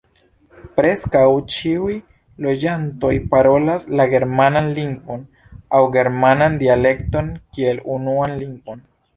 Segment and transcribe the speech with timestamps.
[0.77, 1.19] Preskaŭ
[1.55, 1.97] ĉiuj
[2.45, 5.29] loĝantoj parolas la germanan lingvon
[5.81, 8.87] aŭ germanan dialekton kiel unuan lingvon.